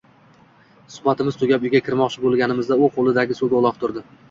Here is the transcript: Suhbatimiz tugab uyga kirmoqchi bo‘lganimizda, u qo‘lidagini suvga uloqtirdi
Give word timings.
Suhbatimiz 0.93 1.37
tugab 1.41 1.67
uyga 1.69 1.83
kirmoqchi 1.89 2.25
bo‘lganimizda, 2.25 2.81
u 2.87 2.91
qo‘lidagini 2.99 3.41
suvga 3.45 3.63
uloqtirdi 3.63 4.07